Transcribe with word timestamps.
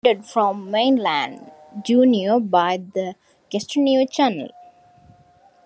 It 0.03 0.07
is 0.07 0.15
separated 0.29 0.31
from 0.33 0.71
mainland 0.71 1.51
Juneau 1.83 2.39
by 2.39 2.77
the 2.77 3.13
Gastineau 3.51 4.09
Channel. 4.11 4.49